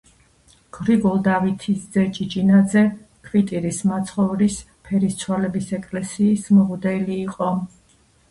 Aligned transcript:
გრიგოლ 0.75 1.19
დავითის 1.27 1.83
ძე 1.97 2.05
ჭიჭინაძე 2.15 2.81
ქვიტირის 3.27 3.81
მაცხოვრის 3.91 4.57
ფერისცვალების 4.89 5.69
ეკლესიის 5.79 6.49
მღვდელი 6.61 7.21
იყო 7.29 7.51